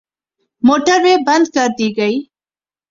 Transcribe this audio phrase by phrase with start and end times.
[0.65, 2.15] Motorway بند کردی گئی۔